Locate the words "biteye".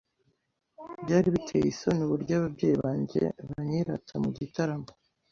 1.35-1.65